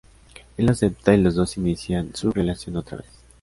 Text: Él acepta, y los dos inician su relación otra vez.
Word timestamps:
Él 0.57 0.67
acepta, 0.67 1.13
y 1.13 1.17
los 1.21 1.35
dos 1.35 1.57
inician 1.57 2.15
su 2.15 2.31
relación 2.31 2.75
otra 2.75 2.97
vez. 2.97 3.07